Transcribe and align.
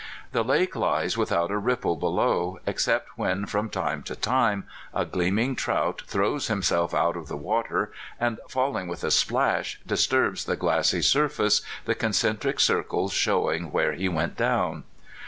The 0.31 0.41
lake 0.43 0.75
lies 0.75 1.15
without 1.15 1.51
a 1.51 1.59
ripple 1.59 1.95
below, 1.95 2.57
except 2.65 3.19
when 3.19 3.45
from 3.45 3.69
time 3.69 4.01
to 4.09 4.15
time 4.15 4.63
a 4.95 5.05
gleaming 5.05 5.55
trout 5.55 6.01
throws 6.07 6.47
himself 6.47 6.95
out 6.95 7.15
of 7.15 7.27
the 7.27 7.37
water, 7.37 7.91
and, 8.19 8.39
falling 8.49 8.87
with 8.87 9.03
a 9.03 9.11
splash, 9.11 9.79
disturbs 9.85 10.45
the 10.45 10.55
glassy 10.55 11.03
surface, 11.03 11.61
the 11.85 11.93
concentric 11.93 12.59
circles 12.59 13.13
showing 13.13 13.71
where 13.71 13.93
he 13.93 14.09
went 14.09 14.35
down. 14.35 14.85